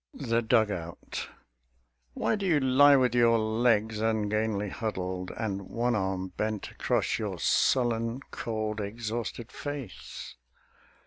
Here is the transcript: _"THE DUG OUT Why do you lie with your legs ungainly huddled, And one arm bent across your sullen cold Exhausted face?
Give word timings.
_"THE 0.29 0.41
DUG 0.41 0.71
OUT 0.71 1.29
Why 2.15 2.35
do 2.35 2.43
you 2.47 2.59
lie 2.59 2.95
with 2.95 3.13
your 3.13 3.37
legs 3.37 3.99
ungainly 4.01 4.69
huddled, 4.69 5.29
And 5.37 5.69
one 5.69 5.93
arm 5.93 6.29
bent 6.37 6.71
across 6.71 7.19
your 7.19 7.37
sullen 7.37 8.21
cold 8.31 8.81
Exhausted 8.81 9.51
face? 9.51 10.37